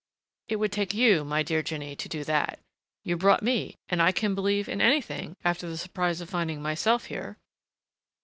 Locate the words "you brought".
3.03-3.43